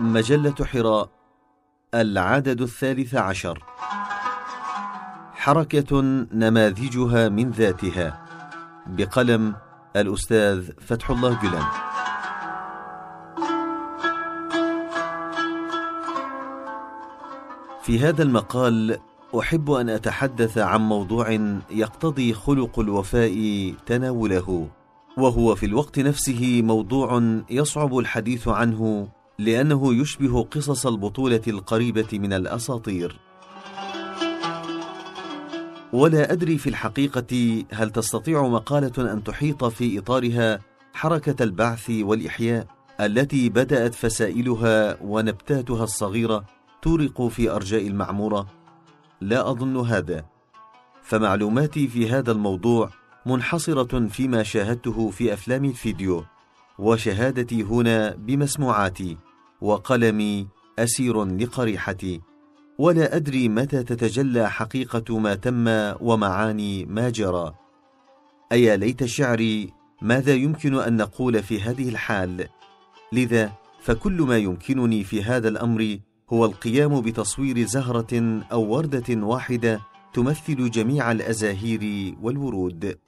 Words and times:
مجلة 0.00 0.54
حراء 0.64 1.08
العدد 1.94 2.60
الثالث 2.60 3.14
عشر. 3.14 3.64
حركة 5.32 6.00
نماذجها 6.32 7.28
من 7.28 7.50
ذاتها 7.50 8.26
بقلم 8.86 9.54
الأستاذ 9.96 10.72
فتح 10.80 11.10
الله 11.10 11.38
جلان. 11.42 11.64
في 17.82 17.98
هذا 17.98 18.22
المقال 18.22 18.98
أحب 19.38 19.70
أن 19.70 19.88
أتحدث 19.88 20.58
عن 20.58 20.80
موضوع 20.80 21.30
يقتضي 21.70 22.34
خلق 22.34 22.78
الوفاء 22.78 23.74
تناوله 23.86 24.68
وهو 25.16 25.54
في 25.54 25.66
الوقت 25.66 25.98
نفسه 25.98 26.62
موضوع 26.62 27.40
يصعب 27.50 27.98
الحديث 27.98 28.48
عنه 28.48 29.08
لأنه 29.40 29.94
يشبه 29.94 30.42
قصص 30.42 30.86
البطولة 30.86 31.42
القريبة 31.48 32.08
من 32.12 32.32
الأساطير. 32.32 33.20
ولا 35.92 36.32
أدري 36.32 36.58
في 36.58 36.70
الحقيقة 36.70 37.64
هل 37.72 37.90
تستطيع 37.90 38.48
مقالة 38.48 39.12
أن 39.12 39.24
تحيط 39.24 39.64
في 39.64 39.98
إطارها 39.98 40.58
حركة 40.94 41.42
البعث 41.42 41.90
والإحياء 41.90 42.66
التي 43.00 43.48
بدأت 43.48 43.94
فسائلها 43.94 44.96
ونبتاتها 45.02 45.84
الصغيرة 45.84 46.44
تورق 46.82 47.26
في 47.26 47.50
أرجاء 47.50 47.86
المعمورة. 47.86 48.46
لا 49.20 49.50
أظن 49.50 49.76
هذا. 49.76 50.24
فمعلوماتي 51.02 51.88
في 51.88 52.10
هذا 52.10 52.32
الموضوع 52.32 52.90
منحصرة 53.26 54.06
فيما 54.08 54.42
شاهدته 54.42 55.10
في 55.10 55.32
أفلام 55.32 55.64
الفيديو 55.64 56.24
وشهادتي 56.78 57.62
هنا 57.62 58.14
بمسموعاتي. 58.14 59.29
وقلمي 59.60 60.46
أسير 60.78 61.24
لقريحتي. 61.24 62.20
ولا 62.78 63.16
أدري 63.16 63.48
متى 63.48 63.82
تتجلى 63.82 64.50
حقيقة 64.50 65.18
ما 65.18 65.34
تم 65.34 65.68
ومعاني 66.00 66.84
ما 66.84 67.10
جرى. 67.10 67.54
أيا 68.52 68.76
ليت 68.76 69.04
شعري 69.04 69.72
ماذا 70.02 70.34
يمكن 70.34 70.74
أن 70.74 70.96
نقول 70.96 71.42
في 71.42 71.60
هذه 71.60 71.88
الحال؟ 71.88 72.48
لذا 73.12 73.52
فكل 73.80 74.22
ما 74.22 74.38
يمكنني 74.38 75.04
في 75.04 75.22
هذا 75.22 75.48
الأمر 75.48 75.98
هو 76.32 76.44
القيام 76.44 77.00
بتصوير 77.00 77.66
زهرة 77.66 78.42
أو 78.52 78.62
وردة 78.62 79.26
واحدة 79.26 79.80
تمثل 80.12 80.70
جميع 80.70 81.12
الأزاهير 81.12 82.14
والورود. 82.22 82.98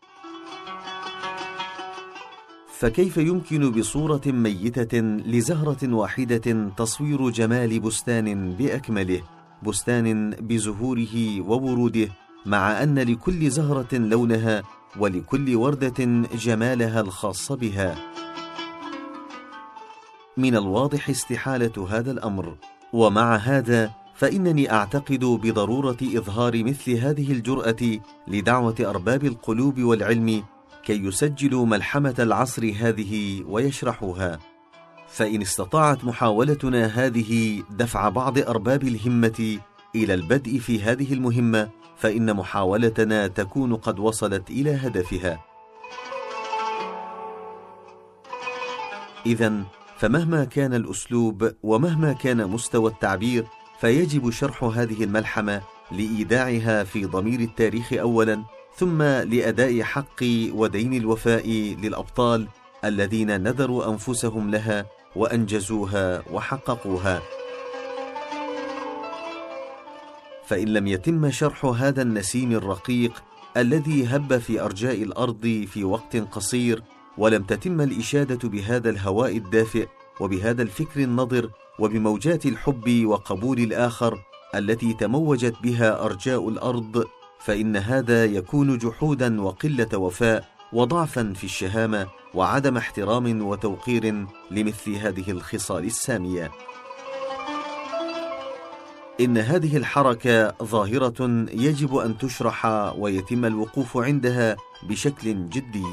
فكيف 2.83 3.17
يمكن 3.17 3.71
بصورة 3.71 4.21
ميتة 4.27 4.99
لزهرة 5.01 5.95
واحدة 5.95 6.71
تصوير 6.77 7.31
جمال 7.31 7.81
بستان 7.81 8.53
بأكمله 8.53 9.23
بستان 9.63 10.31
بزهوره 10.31 11.41
ووروده 11.41 12.09
مع 12.47 12.83
أن 12.83 12.99
لكل 12.99 13.51
زهرة 13.51 13.89
لونها 13.93 14.63
ولكل 14.99 15.57
وردة 15.57 16.05
جمالها 16.35 17.01
الخاص 17.01 17.53
بها؟ 17.53 17.95
من 20.37 20.57
الواضح 20.57 21.09
استحالة 21.09 21.87
هذا 21.91 22.11
الأمر 22.11 22.57
ومع 22.93 23.37
هذا 23.37 23.91
فإنني 24.15 24.73
أعتقد 24.73 25.25
بضرورة 25.25 25.99
إظهار 26.03 26.65
مثل 26.65 26.93
هذه 26.93 27.33
الجرأة 27.33 27.99
لدعوة 28.29 28.77
أرباب 28.81 29.25
القلوب 29.25 29.81
والعلم 29.81 30.43
كي 30.85 31.05
يسجلوا 31.05 31.67
ملحمة 31.67 32.15
العصر 32.19 32.73
هذه 32.79 33.45
ويشرحوها. 33.47 34.39
فإن 35.09 35.43
استطاعت 35.43 36.05
محاولتنا 36.05 36.87
هذه 36.87 37.63
دفع 37.71 38.09
بعض 38.09 38.39
أرباب 38.39 38.83
الهمة 38.83 39.59
إلى 39.95 40.15
البدء 40.15 40.59
في 40.59 40.83
هذه 40.83 41.13
المهمة 41.13 41.69
فإن 41.97 42.37
محاولتنا 42.37 43.27
تكون 43.27 43.77
قد 43.77 43.99
وصلت 43.99 44.51
إلى 44.51 44.71
هدفها. 44.71 45.45
إذا 49.27 49.63
فمهما 49.97 50.45
كان 50.45 50.75
الأسلوب 50.75 51.53
ومهما 51.63 52.13
كان 52.13 52.47
مستوى 52.47 52.91
التعبير 52.91 53.47
فيجب 53.81 54.31
شرح 54.31 54.65
هذه 54.65 55.05
الملحمة 55.05 55.63
لإيداعها 55.93 56.85
في 56.85 57.05
ضمير 57.05 57.41
التاريخ 57.41 57.93
أولا 57.93 58.43
ثم 58.77 59.03
لأداء 59.03 59.83
حق 59.83 60.23
ودين 60.53 60.95
الوفاء 60.95 61.49
للأبطال 61.83 62.49
الذين 62.85 63.43
نذروا 63.43 63.91
أنفسهم 63.91 64.51
لها 64.51 64.87
وأنجزوها 65.17 66.23
وحققوها. 66.33 67.23
فإن 70.47 70.69
لم 70.69 70.87
يتم 70.87 71.31
شرح 71.31 71.65
هذا 71.65 72.03
النسيم 72.03 72.53
الرقيق 72.53 73.23
الذي 73.57 74.07
هب 74.07 74.39
في 74.39 74.61
أرجاء 74.61 75.03
الأرض 75.03 75.67
في 75.73 75.85
وقت 75.85 76.17
قصير 76.17 76.83
ولم 77.19 77.43
تتم 77.43 77.81
الإشادة 77.81 78.49
بهذا 78.49 78.91
الهواء 78.91 79.37
الدافئ 79.37 79.87
وبهذا 80.21 80.63
الفكر 80.63 81.01
النضر 81.01 81.51
وبموجات 81.79 82.47
الحب 82.47 83.07
وقبول 83.07 83.59
الآخر 83.59 84.19
التي 84.55 84.93
تموجت 84.93 85.55
بها 85.63 86.05
أرجاء 86.05 86.49
الأرض 86.49 87.05
فإن 87.45 87.77
هذا 87.77 88.25
يكون 88.25 88.79
جحودا 88.79 89.43
وقلة 89.43 89.99
وفاء 89.99 90.49
وضعفا 90.73 91.33
في 91.37 91.45
الشهامة 91.45 92.07
وعدم 92.35 92.77
احترام 92.77 93.43
وتوقير 93.43 94.27
لمثل 94.51 94.95
هذه 94.95 95.31
الخصال 95.31 95.85
السامية. 95.85 96.51
إن 99.21 99.39
هذه 99.39 99.77
الحركة 99.77 100.55
ظاهرة 100.63 101.47
يجب 101.53 101.97
أن 101.97 102.19
تشرح 102.19 102.67
ويتم 102.99 103.45
الوقوف 103.45 103.97
عندها 103.97 104.57
بشكل 104.89 105.49
جدي. 105.49 105.87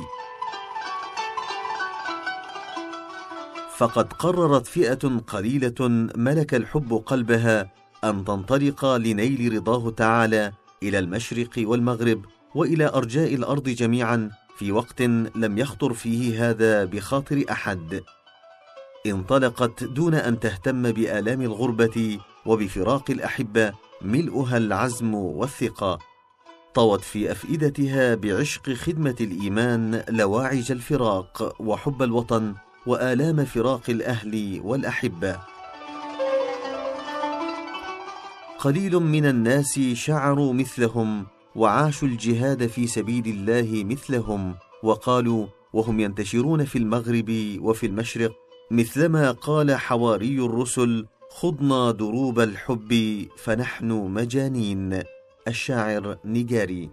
فقد 3.78 4.14
قررت 4.14 4.68
فئة 4.68 5.22
قليلة 5.28 5.76
ملك 6.16 6.54
الحب 6.54 7.04
قلبها 7.06 7.72
أن 8.04 8.26
تنطلق 8.26 8.86
لنيل 8.86 9.54
رضاه 9.54 9.90
تعالى 9.90 10.52
إلى 10.84 11.00
المشرق 11.00 11.50
والمغرب 11.58 12.26
وإلى 12.56 12.88
أرجاء 12.88 13.36
الأرض 13.36 13.70
جميعا 13.70 14.32
في 14.58 14.72
وقت 14.72 15.02
لم 15.36 15.58
يخطر 15.58 15.94
فيه 15.94 16.50
هذا 16.50 16.86
بخاطر 16.86 17.44
أحد. 17.52 18.02
انطلقت 19.06 19.84
دون 19.84 20.14
أن 20.14 20.40
تهتم 20.40 20.92
بآلام 20.92 21.42
الغربة 21.42 22.20
وبفراق 22.46 23.12
الأحبة 23.12 23.74
ملؤها 24.02 24.58
العزم 24.58 25.14
والثقة. 25.14 26.00
طوت 26.74 27.02
في 27.02 27.32
أفئدتها 27.32 28.16
بعشق 28.16 28.70
خدمة 28.70 29.16
الإيمان 29.22 30.04
لواعج 30.10 30.72
الفراق 30.72 31.56
وحب 31.60 32.04
الوطن 32.04 32.56
وآلام 32.86 33.46
فراق 33.46 33.90
الأهل 33.90 34.62
والأحبة. 34.64 35.40
قليل 38.60 38.96
من 38.96 39.26
الناس 39.26 39.80
شعروا 39.80 40.54
مثلهم 40.54 41.26
وعاشوا 41.56 42.08
الجهاد 42.08 42.68
في 42.68 42.88
سبيل 42.88 43.28
الله 43.28 43.84
مثلهم 43.84 44.56
وقالوا 44.84 45.48
وهم 45.74 46.00
ينتشرون 46.00 46.66
في 46.66 46.78
المغرب 46.78 47.58
وفي 47.62 47.86
المشرق 47.86 48.32
مثلما 48.72 49.32
قال 49.32 49.76
حواري 49.76 50.40
الرسل 50.40 51.06
خضنا 51.32 51.92
دروب 51.92 52.40
الحب 52.40 53.26
فنحن 53.38 53.92
مجانين. 53.92 55.00
الشاعر 55.48 56.18
نيجاري. 56.26 56.90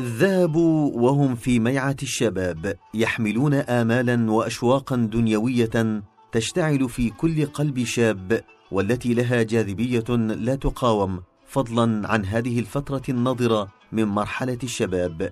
ذهبوا 0.00 1.00
وهم 1.00 1.34
في 1.34 1.58
ميعة 1.58 1.96
الشباب 2.02 2.76
يحملون 2.94 3.54
آمالا 3.54 4.30
وأشواقا 4.30 4.96
دنيوية 4.96 6.02
تشتعل 6.32 6.88
في 6.88 7.10
كل 7.10 7.46
قلب 7.46 7.84
شاب 7.84 8.44
والتي 8.70 9.14
لها 9.14 9.42
جاذبية 9.42 10.16
لا 10.16 10.54
تقاوم 10.54 11.22
فضلا 11.46 12.08
عن 12.08 12.24
هذه 12.24 12.58
الفترة 12.58 13.02
النضرة 13.08 13.68
من 13.92 14.04
مرحلة 14.04 14.58
الشباب. 14.62 15.30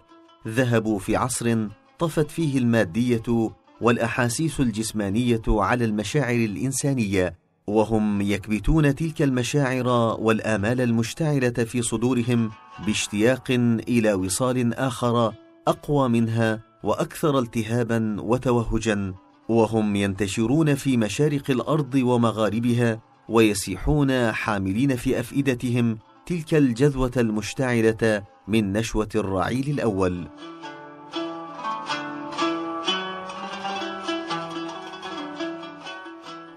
ذهبوا 0.49 0.99
في 0.99 1.17
عصر 1.17 1.69
طفت 1.99 2.31
فيه 2.31 2.59
المادية 2.59 3.51
والأحاسيس 3.81 4.61
الجسمانية 4.61 5.43
على 5.49 5.85
المشاعر 5.85 6.35
الإنسانية 6.35 7.35
وهم 7.67 8.21
يكبتون 8.21 8.95
تلك 8.95 9.23
المشاعر 9.23 9.89
والآمال 10.21 10.81
المشتعلة 10.81 11.51
في 11.51 11.83
صدورهم 11.83 12.51
باشتياق 12.87 13.51
إلى 13.89 14.15
وصال 14.15 14.75
آخر 14.75 15.33
أقوى 15.69 16.09
منها 16.09 16.61
وأكثر 16.83 17.39
التهابا 17.39 18.17
وتوهجا 18.21 19.15
وهم 19.49 19.97
ينتشرون 19.97 20.75
في 20.75 20.97
مشارق 20.97 21.51
الأرض 21.51 21.95
ومغاربها 21.95 23.01
ويسيحون 23.29 24.33
حاملين 24.33 24.97
في 24.97 25.21
أفئدتهم 25.21 25.99
تلك 26.27 26.55
الجذوة 26.55 27.13
المشتعلة 27.17 28.23
من 28.49 28.73
نشوة 28.73 29.09
الرعيل 29.15 29.71
الأول. 29.71 30.29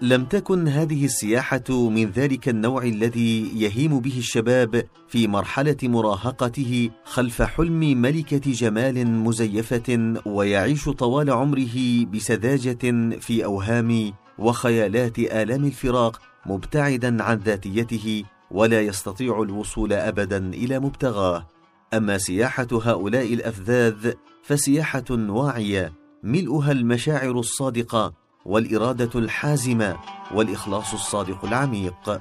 لم 0.02 0.24
تكن 0.24 0.68
هذه 0.68 1.04
السياحة 1.04 1.88
من 1.88 2.10
ذلك 2.10 2.48
النوع 2.48 2.82
الذي 2.82 3.50
يهيم 3.62 4.00
به 4.00 4.18
الشباب 4.18 4.84
في 5.08 5.26
مرحلة 5.26 5.76
مراهقته 5.82 6.90
خلف 7.04 7.42
حلم 7.42 7.80
ملكة 8.02 8.52
جمال 8.52 9.06
مزيفة 9.06 10.14
ويعيش 10.26 10.88
طوال 10.88 11.30
عمره 11.30 12.04
بسذاجة 12.14 12.78
في 13.20 13.44
أوهام 13.44 14.12
وخيالات 14.38 15.18
آلام 15.18 15.64
الفراق 15.64 16.31
مبتعدا 16.46 17.22
عن 17.22 17.36
ذاتيته 17.36 18.24
ولا 18.50 18.80
يستطيع 18.80 19.42
الوصول 19.42 19.92
أبدا 19.92 20.36
إلى 20.36 20.78
مبتغاه. 20.78 21.46
أما 21.94 22.18
سياحة 22.18 22.66
هؤلاء 22.72 23.34
الأفذاذ 23.34 24.12
فسياحة 24.42 25.04
واعية 25.10 25.92
ملؤها 26.22 26.72
المشاعر 26.72 27.30
الصادقة 27.30 28.12
والإرادة 28.44 29.20
الحازمة 29.20 29.96
والإخلاص 30.34 30.92
الصادق 30.92 31.44
العميق. 31.44 32.18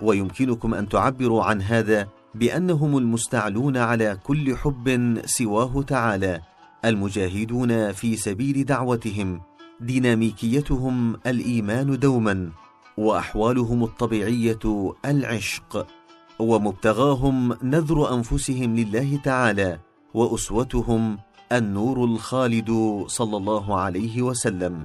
ويمكنكم 0.00 0.74
أن 0.74 0.88
تعبروا 0.88 1.44
عن 1.44 1.62
هذا 1.62 2.08
بأنهم 2.34 2.98
المستعلون 2.98 3.76
على 3.76 4.18
كل 4.24 4.56
حب 4.56 5.18
سواه 5.24 5.82
تعالى. 5.82 6.51
المجاهدون 6.84 7.92
في 7.92 8.16
سبيل 8.16 8.64
دعوتهم 8.64 9.40
ديناميكيتهم 9.80 11.16
الإيمان 11.26 11.98
دوما 11.98 12.50
وأحوالهم 12.96 13.84
الطبيعية 13.84 14.94
العشق 15.04 15.86
ومبتغاهم 16.38 17.52
نذر 17.62 18.14
أنفسهم 18.14 18.76
لله 18.76 19.16
تعالى 19.24 19.78
وأسوتهم 20.14 21.18
النور 21.52 22.04
الخالد 22.04 23.02
صلى 23.06 23.36
الله 23.36 23.80
عليه 23.80 24.22
وسلم. 24.22 24.84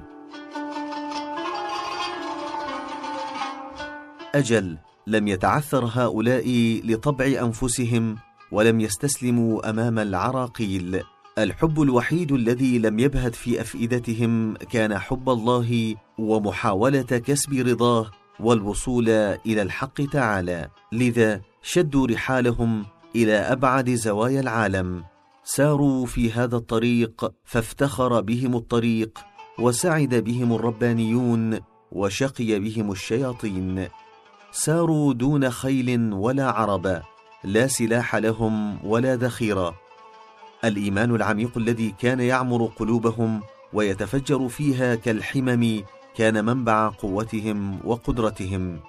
أجل 4.35 4.77
لم 5.07 5.27
يتعثر 5.27 5.85
هؤلاء 5.85 6.47
لطبع 6.85 7.25
أنفسهم 7.25 8.15
ولم 8.51 8.79
يستسلموا 8.81 9.69
أمام 9.69 9.99
العراقيل. 9.99 11.03
الحب 11.37 11.81
الوحيد 11.81 12.31
الذي 12.31 12.79
لم 12.79 12.99
يبهت 12.99 13.35
في 13.35 13.61
أفئدتهم 13.61 14.53
كان 14.55 14.97
حب 14.97 15.29
الله 15.29 15.95
ومحاولة 16.17 17.01
كسب 17.01 17.53
رضاه 17.53 18.11
والوصول 18.39 19.09
إلى 19.45 19.61
الحق 19.61 20.01
تعالى. 20.01 20.69
لذا 20.91 21.41
شدوا 21.61 22.07
رحالهم 22.07 22.85
إلى 23.15 23.33
أبعد 23.33 23.89
زوايا 23.89 24.39
العالم. 24.39 25.03
ساروا 25.43 26.05
في 26.05 26.31
هذا 26.31 26.55
الطريق 26.55 27.31
فافتخر 27.43 28.21
بهم 28.21 28.55
الطريق 28.55 29.19
وسعد 29.59 30.15
بهم 30.15 30.53
الربانيون 30.53 31.59
وشقي 31.91 32.59
بهم 32.59 32.91
الشياطين. 32.91 33.87
ساروا 34.51 35.13
دون 35.13 35.49
خيل 35.49 36.13
ولا 36.13 36.51
عرب 36.51 37.01
لا 37.43 37.67
سلاح 37.67 38.15
لهم 38.15 38.85
ولا 38.85 39.15
ذخيرة. 39.15 39.86
الإيمان 40.67 41.15
العميق 41.15 41.57
الذي 41.57 41.95
كان 41.99 42.19
يعمر 42.19 42.65
قلوبهم 42.65 43.41
ويتفجر 43.73 44.47
فيها 44.47 44.95
كالحمم 44.95 45.83
كان 46.15 46.45
منبع 46.45 46.89
قوتهم 46.89 47.79
وقدرتهم. 47.83 48.79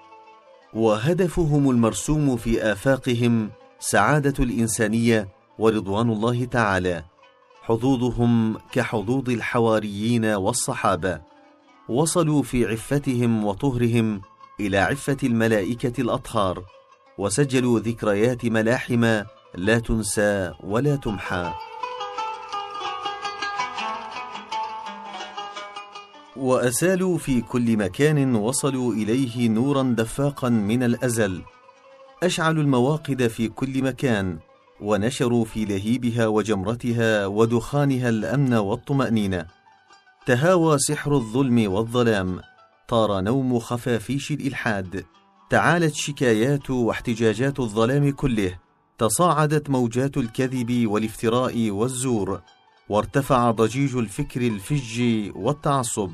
وهدفهم 0.75 1.70
المرسوم 1.70 2.36
في 2.36 2.72
آفاقهم 2.72 3.50
سعادة 3.80 4.44
الإنسانية 4.44 5.28
ورضوان 5.58 6.10
الله 6.10 6.44
تعالى. 6.44 7.04
حظوظهم 7.62 8.58
كحظوظ 8.72 9.30
الحواريين 9.30 10.25
والصحابة. 10.25 11.20
وصلوا 11.88 12.42
في 12.42 12.66
عفتهم 12.66 13.44
وطهرهم 13.44 14.20
إلى 14.60 14.78
عفة 14.78 15.16
الملائكة 15.22 16.00
الأطهار. 16.00 16.64
وسجلوا 17.19 17.80
ذكريات 17.80 18.44
ملاحم 18.44 19.04
لا 19.54 19.78
تنسى 19.78 20.52
ولا 20.64 20.96
تمحى. 20.96 21.68
واسالوا 26.38 27.19
في 27.19 27.40
كل 27.40 27.76
مكان 27.76 28.35
وصلوا 28.35 28.93
إليه 28.94 29.49
نورا 29.49 29.82
دفاقا 29.82 30.49
من 30.49 30.82
الأزل. 30.82 31.43
أشعلوا 32.23 32.62
المواقد 32.62 33.26
في 33.26 33.49
كل 33.49 33.82
مكان 33.82 34.38
ونشروا 34.81 35.44
في 35.44 35.64
لهيبها 35.64 36.26
وجمرتها 36.26 37.26
ودخانها 37.26 38.08
الأمن 38.08 38.55
والطمأنينة. 38.55 39.46
تهاوى 40.26 40.79
سحر 40.79 41.14
الظلم 41.14 41.73
والظلام 41.73 42.40
طار 42.88 43.20
نوم 43.20 43.58
خفافيش 43.58 44.31
الإلحاد. 44.32 45.05
تعالت 45.50 45.94
شكايات 45.94 46.70
واحتجاجات 46.70 47.61
الظلام 47.61 48.11
كله 48.11 48.58
تصاعدت 48.99 49.70
موجات 49.70 50.17
الكذب 50.17 50.87
والافتراء 50.87 51.70
والزور 51.70 52.40
وارتفع 52.88 53.50
ضجيج 53.50 53.96
الفكر 53.96 54.40
الفج 54.40 55.02
والتعصب. 55.37 56.11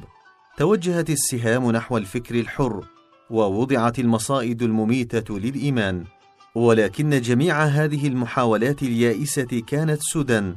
توجهت 0.56 1.10
السهام 1.10 1.70
نحو 1.70 1.96
الفكر 1.96 2.34
الحر 2.34 2.84
ووضعت 3.30 3.98
المصائد 3.98 4.62
المميتة 4.62 5.38
للإيمان 5.38 6.04
ولكن 6.54 7.20
جميع 7.20 7.62
هذه 7.62 8.06
المحاولات 8.08 8.82
اليائسة 8.82 9.62
كانت 9.66 9.98
سدى 10.02 10.52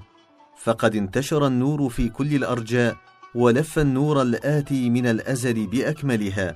فقد 0.58 0.96
انتشر 0.96 1.48
النور 1.48 1.90
في 1.90 2.10
كل 2.10 2.36
الأرجاء 2.36 2.96
ولف 3.36 3.80
النور 3.80 4.22
الآتي 4.22 4.90
من 4.90 5.08
الأزل 5.08 5.68
بأكملها. 5.68 6.56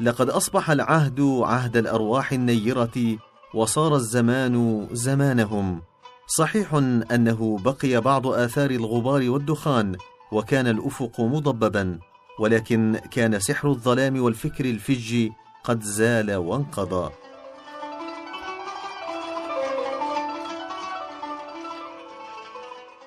لقد 0.00 0.30
أصبح 0.30 0.70
العهد 0.70 1.20
عهد 1.20 1.76
الأرواح 1.76 2.32
النيرة 2.32 3.18
وصار 3.54 3.96
الزمان 3.96 4.88
زمانهم. 4.92 5.82
صحيح 6.26 6.74
أنه 7.12 7.58
بقي 7.64 8.00
بعض 8.00 8.26
آثار 8.26 8.70
الغبار 8.70 9.30
والدخان 9.30 9.96
وكان 10.32 10.66
الأفق 10.66 11.20
مضببا. 11.20 11.98
ولكن 12.38 13.00
كان 13.10 13.38
سحر 13.38 13.70
الظلام 13.70 14.22
والفكر 14.22 14.64
الفج 14.64 15.28
قد 15.64 15.82
زال 15.82 16.34
وانقضى. 16.34 17.10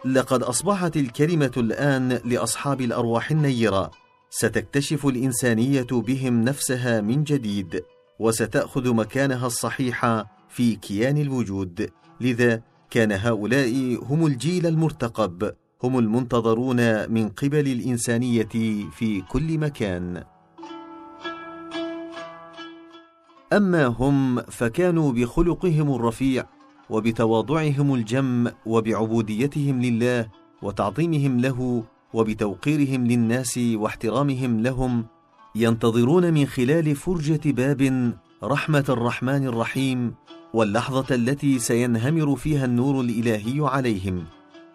لقد 0.05 0.43
أصبحت 0.43 0.97
الكلمة 0.97 1.51
الآن 1.57 2.19
لأصحاب 2.25 2.81
الأرواح 2.81 3.31
النيرة. 3.31 3.91
ستكتشف 4.29 5.05
الإنسانية 5.05 5.87
بهم 5.91 6.41
نفسها 6.41 7.01
من 7.01 7.23
جديد 7.23 7.83
وستأخذ 8.19 8.93
مكانها 8.93 9.47
الصحيح 9.47 10.25
في 10.49 10.75
كيان 10.75 11.17
الوجود. 11.17 11.89
لذا 12.21 12.61
كان 12.89 13.11
هؤلاء 13.11 13.99
هم 14.03 14.25
الجيل 14.25 14.65
المرتقب. 14.67 15.53
هم 15.83 15.99
المنتظرون 15.99 17.11
من 17.11 17.29
قبل 17.29 17.67
الإنسانية 17.67 18.47
في 18.91 19.21
كل 19.29 19.57
مكان. 19.57 20.23
أما 23.53 23.85
هم 23.85 24.41
فكانوا 24.41 25.11
بخلقهم 25.11 25.95
الرفيع 25.95 26.45
وبتواضعهم 26.89 27.93
الجم 27.93 28.47
وبعبوديتهم 28.65 29.81
لله 29.81 30.27
وتعظيمهم 30.61 31.39
له 31.39 31.83
وبتوقيرهم 32.13 33.07
للناس 33.07 33.57
واحترامهم 33.73 34.59
لهم 34.59 35.05
ينتظرون 35.55 36.33
من 36.33 36.45
خلال 36.45 36.95
فرجة 36.95 37.41
باب 37.51 38.13
رحمة 38.43 38.85
الرحمن 38.89 39.47
الرحيم 39.47 40.13
واللحظة 40.53 41.15
التي 41.15 41.59
سينهمر 41.59 42.35
فيها 42.35 42.65
النور 42.65 43.01
الإلهي 43.01 43.55
عليهم. 43.59 44.23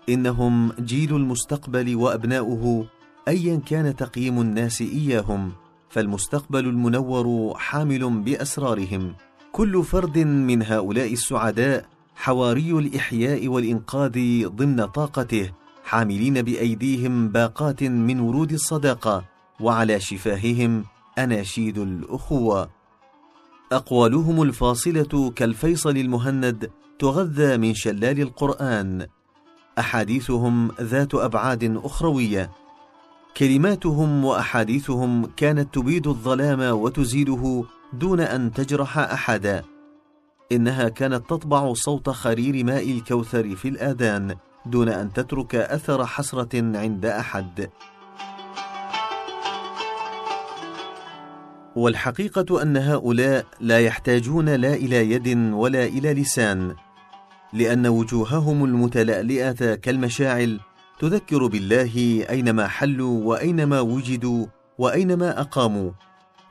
إنهم 0.08 0.72
جيل 0.80 1.16
المستقبل 1.16 1.96
وأبناؤه 1.96 2.86
ايا 3.28 3.56
كان 3.56 3.96
تقييم 3.96 4.40
الناس 4.40 4.80
إياهم 4.80 5.52
فالمستقبل 5.88 6.66
المنور 6.66 7.54
حامل 7.56 8.22
بأسرارهم. 8.22 9.14
كل 9.52 9.84
فرد 9.84 10.18
من 10.18 10.62
هؤلاء 10.62 11.12
السعداء 11.12 11.86
حواري 12.16 12.70
الإحياء 12.70 13.48
والإنقاذ 13.48 14.46
ضمن 14.48 14.84
طاقته 14.86 15.50
حاملين 15.84 16.42
بأيديهم 16.42 17.28
باقات 17.28 17.82
من 17.82 18.20
ورود 18.20 18.52
الصداقة 18.52 19.25
وعلى 19.60 20.00
شفاههم 20.00 20.84
أناشيد 21.18 21.78
الأخوة. 21.78 22.70
أقوالهم 23.72 24.42
الفاصلة 24.42 25.32
كالفيصل 25.36 25.96
المهند 25.96 26.70
تغذى 26.98 27.56
من 27.56 27.75
شلال 27.75 28.20
القرآن. 28.20 29.06
أحاديثهم 29.78 30.71
ذات 30.80 31.14
أبعاد 31.14 31.80
أخروية. 31.85 32.50
كلماتهم 33.37 34.25
وأحاديثهم 34.25 35.26
كانت 35.37 35.75
تبيد 35.75 36.06
الظلام 36.06 36.61
وتزيله 36.61 37.64
دون 37.92 38.21
أن 38.21 38.52
تجرح 38.52 38.99
أحدا. 38.99 39.64
إنها 40.52 40.88
كانت 40.88 41.30
تطبع 41.30 41.73
صوت 41.73 42.11
خرير 42.11 42.64
ماء 42.64 42.90
الكوثر 42.90 43.56
في 43.56 43.68
الآذان 43.68 44.37
دون 44.66 44.88
أن 44.88 45.12
تترك 45.12 45.54
أثر 45.54 46.06
حسرة 46.06 46.78
عند 46.78 47.06
أحد. 47.06 47.71
والحقيقة 51.76 52.62
أن 52.62 52.76
هؤلاء 52.76 53.47
لا 53.61 53.80
يحتاجون 53.80 54.49
لا 54.49 54.75
إلى 54.75 55.11
يد 55.11 55.52
ولا 55.52 55.85
إلى 55.85 56.14
لسان. 56.14 56.75
لأن 57.52 57.86
وجوههم 57.86 58.64
المتلألئة 58.64 59.74
كالمشاعل 59.74 60.60
تذكر 60.98 61.46
بالله 61.46 62.24
أينما 62.30 62.66
حلوا 62.68 63.24
وأينما 63.24 63.80
وجدوا 63.80 64.46
وأينما 64.78 65.40
أقاموا 65.40 65.90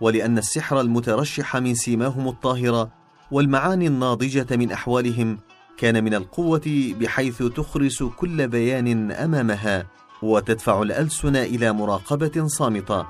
ولأن 0.01 0.37
السحر 0.37 0.81
المترشح 0.81 1.57
من 1.57 1.75
سيماهم 1.75 2.27
الطاهرة 2.27 2.91
والمعاني 3.31 3.87
الناضجة 3.87 4.55
من 4.55 4.71
أحوالهم 4.71 5.37
كان 5.77 6.03
من 6.03 6.13
القوة 6.13 6.93
بحيث 6.99 7.43
تخرس 7.43 8.03
كل 8.03 8.47
بيان 8.47 9.11
أمامها 9.11 9.85
وتدفع 10.21 10.81
الألسن 10.81 11.35
إلى 11.35 11.73
مراقبة 11.73 12.47
صامتة. 12.47 13.05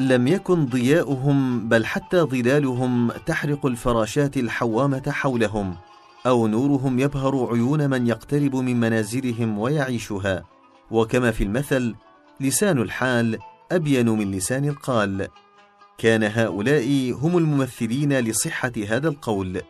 لم 0.00 0.28
يكن 0.28 0.66
ضياؤهم 0.66 1.68
بل 1.68 1.86
حتى 1.86 2.20
ظلالهم 2.20 3.10
تحرق 3.10 3.66
الفراشات 3.66 4.36
الحوامة 4.36 5.02
حولهم 5.10 5.76
أو 6.26 6.46
نورهم 6.46 6.98
يبهر 6.98 7.48
عيون 7.52 7.90
من 7.90 8.06
يقترب 8.06 8.56
من 8.56 8.80
منازلهم 8.80 9.58
ويعيشها. 9.58 10.44
وكما 10.90 11.30
في 11.30 11.44
المثل 11.44 11.94
لسان 12.40 12.78
الحال 12.78 13.38
أبين 13.72 14.08
من 14.08 14.30
لسان 14.30 14.68
القال. 14.68 15.28
كان 15.98 16.22
هؤلاء 16.22 17.12
هم 17.12 17.38
الممثلين 17.38 18.18
لصحة 18.18 18.72
هذا 18.88 19.08
القول. 19.08 19.60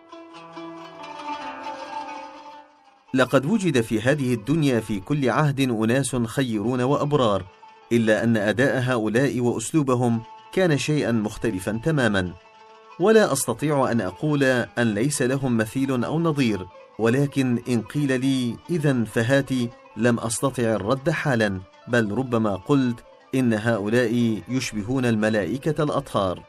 لقد 3.14 3.46
وجد 3.46 3.80
في 3.80 4.00
هذه 4.00 4.34
الدنيا 4.34 4.80
في 4.80 5.00
كل 5.00 5.30
عهد 5.30 5.60
أناس 5.60 6.16
خيرون 6.16 6.80
وأبرار. 6.80 7.59
إلا 7.92 8.24
أن 8.24 8.36
أداء 8.36 8.82
هؤلاء 8.82 9.40
وأسلوبهم 9.40 10.20
كان 10.52 10.78
شيئا 10.78 11.12
مختلفا 11.12 11.80
تماما. 11.84 12.32
ولا 13.00 13.32
أستطيع 13.32 13.92
أن 13.92 14.00
أقول 14.00 14.44
أن 14.44 14.94
ليس 14.94 15.22
لهم 15.22 15.56
مثيل 15.56 16.04
أو 16.04 16.20
نظير 16.20 16.66
ولكن 16.98 17.58
إن 17.68 17.82
قيل 17.82 18.20
لي 18.20 18.56
اذا 18.70 19.04
فهاتي 19.04 19.68
لم 19.96 20.18
أستطع 20.20 20.62
الرد 20.62 21.10
حالا 21.10 21.60
بل 21.88 22.12
ربما 22.12 22.56
قلت 22.56 22.96
إن 23.34 23.54
هؤلاء 23.54 24.42
يشبهون 24.48 25.04
الملائكة 25.04 25.84
الأطهار. 25.84 26.42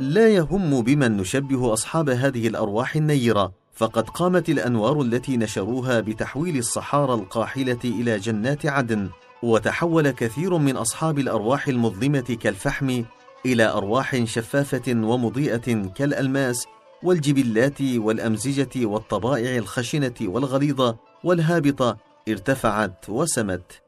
لا 0.00 0.28
يهم 0.28 0.82
بمن 0.82 1.16
نشبه 1.16 1.72
أصحاب 1.72 2.08
هذه 2.08 2.48
الأرواح 2.48 2.96
النيرة. 2.96 3.52
فقد 3.76 4.08
قامت 4.10 4.48
الأنوار 4.48 5.02
التي 5.02 5.36
نشروها 5.36 6.00
بتحويل 6.00 6.56
الصحارى 6.56 7.14
القاحلة 7.14 7.78
إلى 7.84 8.18
جنات 8.18 8.66
عدن 8.66 9.10
وتحول 9.42 10.10
كثير 10.10 10.58
من 10.58 10.76
أصحاب 10.76 11.18
الأرواح 11.18 11.68
المظلمة 11.68 12.38
كالفحم 12.40 13.02
إلى 13.46 13.64
أرواح 13.64 14.24
شفافة 14.24 14.82
ومضيئة 14.88 15.88
كالألماس 15.94 16.66
والجبلات 17.02 17.82
والأمزجة 17.82 18.86
والطبائع 18.86 19.56
الخشنة 19.56 20.14
والغليظة 20.22 20.96
والهابطة 21.24 21.96
ارتفعت 22.28 23.08
وسمت. 23.08 23.82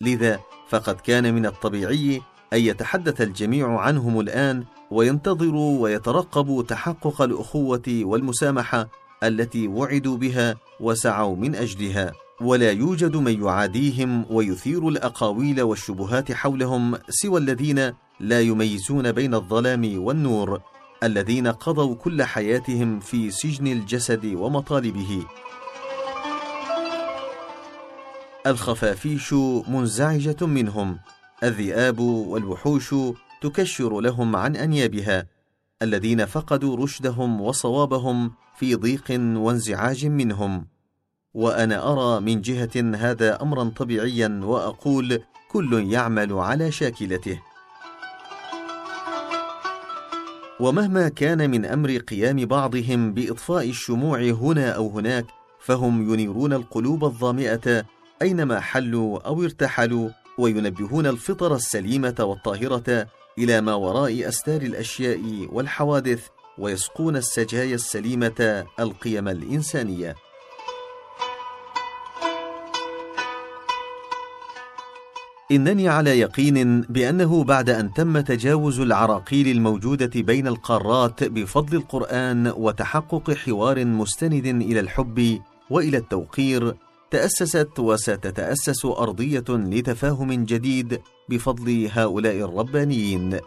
لذا 0.00 0.40
فقد 0.68 0.94
كان 0.94 1.34
من 1.34 1.46
الطبيعي 1.46 2.20
أن 2.52 2.60
يتحدث 2.60 3.20
الجميع 3.20 3.78
عنهم 3.78 4.20
الآن 4.20 4.64
وينتظروا 4.90 5.82
ويترقبوا 5.82 6.62
تحقق 6.62 7.22
الأخوة 7.22 7.82
والمسامحة 7.88 9.01
التي 9.22 9.68
وعدوا 9.68 10.16
بها 10.16 10.56
وسعوا 10.80 11.36
من 11.36 11.54
أجلها 11.54 12.12
ولا 12.40 12.70
يوجد 12.72 13.16
من 13.16 13.42
يعاديهم 13.42 14.26
ويثير 14.30 14.88
الأقاويل 14.88 15.62
والشبهات 15.62 16.32
حولهم 16.32 16.98
سوى 17.08 17.40
الذين 17.40 17.92
لا 18.20 18.40
يميزون 18.40 19.12
بين 19.12 19.34
الظلام 19.34 20.02
والنور 20.02 20.60
الذين 21.02 21.46
قضوا 21.46 21.94
كل 21.94 22.22
حياتهم 22.22 23.00
في 23.00 23.30
سجن 23.30 23.66
الجسد 23.66 24.26
ومطالبه. 24.34 25.26
الخفافيش 28.46 29.32
منزعجة 29.68 30.46
منهم 30.46 30.98
الذئاب 31.42 31.98
والوحوش 32.00 32.94
تكشر 33.42 34.00
لهم 34.00 34.36
عن 34.36 34.56
أنيابها. 34.56 35.26
الذين 35.82 36.26
فقدوا 36.26 36.76
رشدهم 36.76 37.40
وصوابهم 37.40 38.32
في 38.56 38.74
ضيق 38.74 39.04
وانزعاج 39.18 40.06
منهم. 40.06 40.66
وأنا 41.34 41.92
أرى 41.92 42.20
من 42.20 42.40
جهة 42.40 42.96
هذا 42.96 43.42
امرا 43.42 43.64
طبيعيا 43.76 44.40
وأقول 44.44 45.22
كل 45.50 45.72
يعمل 45.92 46.32
على 46.32 46.70
شاكلته. 46.72 47.40
ومهما 50.60 51.08
كان 51.08 51.50
من 51.50 51.64
أمر 51.64 51.96
قيام 51.96 52.46
بعضهم 52.46 53.14
بإطفاء 53.14 53.68
الشموع 53.68 54.20
هنا 54.20 54.70
أو 54.70 54.88
هناك 54.90 55.24
فهم 55.60 56.12
ينيرون 56.12 56.52
القلوب 56.52 57.04
الظامئة 57.04 57.84
أينما 58.22 58.60
حلوا 58.60 59.26
أو 59.26 59.42
ارتحلوا 59.42 60.10
وينبهون 60.38 61.06
الفطر 61.06 61.54
السليمة 61.54 62.14
والطاهرة 62.20 63.06
إلى 63.38 63.60
ما 63.60 63.74
وراء 63.74 64.28
أستار 64.28 64.62
الأشياء 64.62 65.48
والحوادث 65.52 66.26
ويسقون 66.58 67.16
السجايا 67.16 67.74
السليمة 67.74 68.66
القيم 68.80 69.28
الإنسانية. 69.28 70.14
إنني 75.52 75.88
على 75.88 76.18
يقين 76.20 76.80
بأنه 76.80 77.44
بعد 77.44 77.70
أن 77.70 77.92
تم 77.92 78.20
تجاوز 78.20 78.80
العراقيل 78.80 79.48
الموجودة 79.48 80.10
بين 80.14 80.46
القارات 80.46 81.24
بفضل 81.24 81.76
القرآن 81.76 82.52
وتحقق 82.56 83.30
حوار 83.30 83.84
مستند 83.84 84.46
إلى 84.46 84.80
الحب 84.80 85.40
وإلى 85.70 85.96
التوقير 85.96 86.74
تأسست 87.10 87.78
وستتأسس 87.78 88.84
أرضية 88.84 89.44
لتفاهم 89.48 90.44
جديد 90.44 91.00
بفضل 91.28 91.88
هؤلاء 91.92 92.36
الربانيين. 92.36 93.40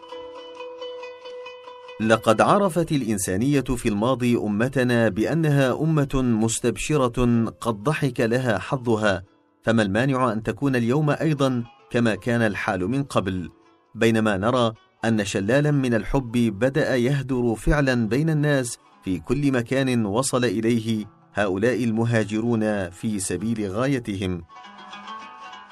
لقد 2.00 2.40
عرفت 2.40 2.92
الإنسانية 2.92 3.60
في 3.60 3.88
الماضي 3.88 4.36
أمتنا 4.36 5.08
بأنها 5.08 5.82
أمة 5.82 6.08
مستبشرة 6.14 7.44
قد 7.60 7.82
ضحك 7.82 8.20
لها 8.20 8.58
حظها 8.58 9.22
فما 9.62 9.82
المانع 9.82 10.32
أن 10.32 10.42
تكون 10.42 10.76
اليوم 10.76 11.10
أيضا 11.10 11.64
كما 11.90 12.14
كان 12.14 12.42
الحال 12.42 12.88
من 12.88 13.02
قبل. 13.02 13.50
بينما 13.94 14.36
نرى 14.36 14.72
أن 15.04 15.24
شلالا 15.24 15.70
من 15.70 15.94
الحب 15.94 16.32
بدأ 16.32 16.96
يهدر 16.96 17.54
فعلا 17.54 18.08
بين 18.08 18.30
الناس 18.30 18.78
في 19.04 19.18
كل 19.18 19.52
مكان 19.52 20.06
وصل 20.06 20.44
إليه 20.44 21.04
هؤلاء 21.34 21.84
المهاجرون 21.84 22.90
في 22.90 23.18
سبيل 23.18 23.70
غايتهم. 23.70 24.42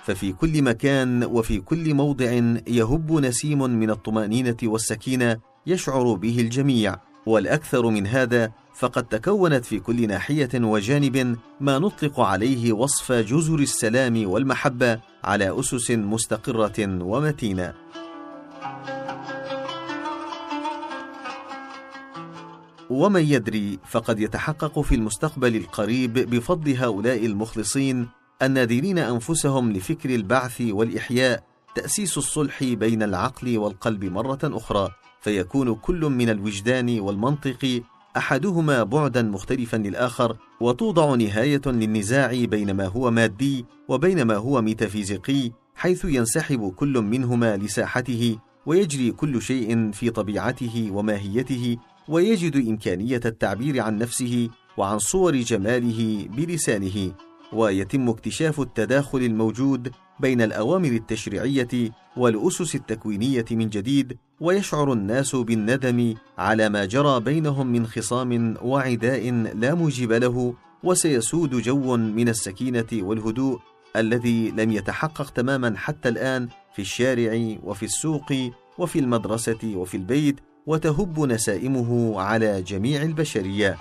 ففي 0.05 0.33
كل 0.33 0.63
مكان 0.63 1.25
وفي 1.25 1.61
كل 1.61 1.95
موضع 1.95 2.31
يهب 2.67 3.13
نسيم 3.13 3.59
من 3.59 3.91
الطمأنينة 3.91 4.57
والسكينة 4.63 5.39
يشعر 5.67 6.15
به 6.15 6.41
الجميع 6.41 6.97
والأكثر 7.27 7.91
من 7.91 8.07
هذا 8.07 8.53
فقد 8.75 9.05
تكونت 9.05 9.65
في 9.65 9.81
كل 9.81 10.09
ناحية 10.09 10.51
وجانب 10.55 11.37
ما 11.61 11.79
نطلق 11.79 12.21
عليه 12.21 12.73
وصف 12.73 13.13
جزر 13.13 13.59
السلام 13.59 14.31
والمحبة 14.31 15.01
على 15.25 15.61
أسس 15.61 15.91
مستقرة 15.91 17.03
ومتينة. 17.03 17.75
ومن 22.91 23.25
يدري 23.25 23.79
فقد 23.91 24.21
يتحقق 24.21 24.81
في 24.81 24.95
المستقبل 24.95 25.57
القريب 25.57 26.13
بفضل 26.13 26.77
هؤلاء 26.77 27.27
المخلصين 27.27 28.09
النادرين 28.43 28.99
أنفسهم 28.99 29.73
لفكر 29.73 30.11
البعث 30.15 30.61
والإحياء 30.61 31.45
تأسيس 31.75 32.19
الصلح 32.19 32.65
بين 32.65 33.03
العقل 33.03 33.59
والقلب 33.59 34.05
مرة 34.05 34.39
أخرى 34.45 34.89
فيكون 35.21 35.75
كل 35.75 36.01
من 36.01 36.31
الوجدان 36.31 37.01
والمنطق 37.01 37.83
أحدهما 38.17 38.83
بعدا 38.83 39.23
مختلفا 39.23 39.77
للآخر 39.77 40.37
وتوضع 40.61 41.15
نهاية 41.15 41.61
للنزاع 41.67 42.45
بين 42.45 42.71
ما 42.71 42.87
هو 42.87 43.11
مادي 43.11 43.65
وبين 43.89 44.23
ما 44.23 44.37
هو 44.37 44.63
ميتافيزيقي 44.63 45.51
حيث 45.75 46.05
ينسحب 46.05 46.73
كل 46.77 46.99
منهما 46.99 47.57
لساحته 47.57 48.39
ويجري 48.67 49.11
كل 49.11 49.43
شيء 49.43 49.91
في 49.91 50.11
طبيعته 50.11 50.89
وماهيته 50.93 51.77
ويجد 52.09 52.57
إمكانية 52.69 53.21
التعبير 53.25 53.81
عن 53.81 53.99
نفسه 53.99 54.49
وعن 54.77 54.99
صور 54.99 55.37
جماله 55.37 56.29
بلسانه. 56.37 57.13
ويتم 57.55 58.09
اكتشاف 58.09 58.61
التداخل 58.61 59.19
الموجود 59.19 59.93
بين 60.21 60.43
الأوامر 60.43 60.89
التشريعية 60.89 61.91
والأسس 62.17 62.75
التكوينية 62.75 63.45
من 63.51 63.69
جديد 63.69 64.17
ويشعر 64.41 64.93
الناس 64.93 65.37
بالندم 65.37 66.15
على 66.39 66.69
ما 66.69 66.85
جرى 66.85 67.21
بينهم 67.21 67.67
من 67.67 67.87
خصام 67.87 68.57
وعداء 68.63 69.31
لا 69.55 69.75
موجب 69.75 70.13
له 70.13 70.55
وسيسود 70.83 71.51
جو 71.51 71.97
من 71.97 72.29
السكينة 72.29 72.87
والهدوء 72.93 73.61
الذي 73.97 74.51
لم 74.51 74.73
يتحقق 74.73 75.31
تماما 75.31 75.75
حتى 75.77 76.09
الآن 76.09 76.49
في 76.75 76.83
الشارع 76.83 77.57
وفي 77.63 77.85
السوق 77.85 78.33
وفي 78.79 78.99
المدرسة 78.99 79.73
وفي 79.77 79.97
البيت 79.97 80.41
وتهب 80.67 81.21
نسائمه 81.21 82.21
على 82.21 82.63
جميع 82.63 83.03
البشرية. 83.03 83.77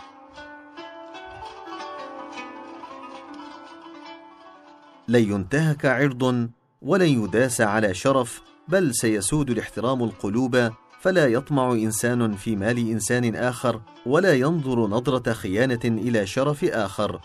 لن 5.07 5.31
ينتهك 5.31 5.86
عرض 5.86 6.50
ولن 6.81 7.24
يداس 7.24 7.62
على 7.62 7.93
شرف 7.93 8.41
بل 8.67 8.95
سيسود 8.95 9.50
الاحترام 9.50 10.03
القلوب 10.03 10.69
فلا 11.01 11.27
يطمع 11.27 11.72
إنسان 11.72 12.36
في 12.36 12.55
مال 12.55 12.77
إنسان 12.77 13.36
آخر 13.36 13.81
ولا 14.05 14.33
ينظر 14.33 14.88
نظرة 14.88 15.33
خيانة 15.33 15.79
إلى 15.86 16.25
شرف 16.25 16.63
آخر. 16.63 17.19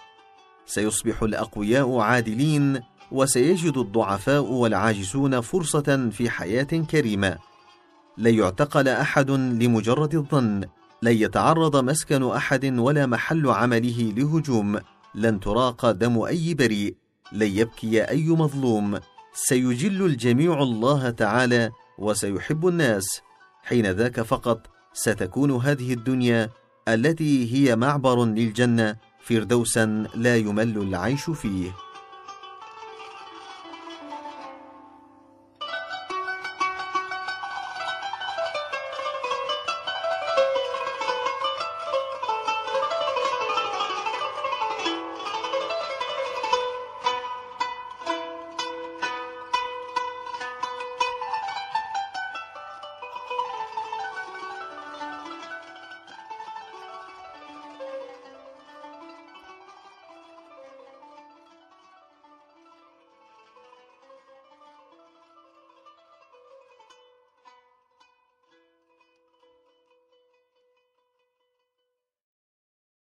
سيصبح 0.66 1.22
الأقوياء 1.22 1.98
عادلين 1.98 2.80
وسيجد 3.12 3.76
الضعفاء 3.76 4.42
والعاجزون 4.42 5.40
فرصة 5.40 6.10
في 6.12 6.30
حياة 6.30 6.62
كريمة. 6.62 7.38
لن 8.18 8.34
يعتقل 8.34 8.88
أحد 8.88 9.30
لمجرد 9.30 10.14
الظن 10.14 10.64
لن 11.02 11.12
يتعرض 11.12 11.76
مسكن 11.76 12.22
أحد 12.30 12.78
ولا 12.78 13.06
محل 13.06 13.50
عمله 13.50 14.12
لهجوم 14.16 14.78
لن 15.14 15.40
تراق 15.40 15.90
دم 15.90 16.22
أي 16.22 16.54
بريء. 16.54 16.96
لن 17.32 17.46
يبكي 17.46 18.02
أي 18.02 18.28
مظلوم. 18.28 18.98
سيجل 19.34 20.06
الجميع 20.06 20.62
الله 20.62 21.10
تعالى 21.10 21.70
وسيحب 21.98 22.68
الناس. 22.68 23.04
حين 23.62 23.86
ذاك 23.86 24.20
فقط 24.20 24.66
ستكون 24.92 25.50
هذه 25.50 25.92
الدنيا 25.92 26.50
التي 26.88 27.54
هي 27.54 27.76
معبر 27.76 28.24
للجنة 28.24 28.96
فردوسا 29.20 30.06
لا 30.14 30.36
يمل 30.36 30.78
العيش 30.78 31.30
فيه. 31.30 31.87